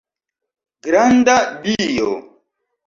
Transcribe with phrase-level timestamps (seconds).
[0.87, 2.11] Granda Dio!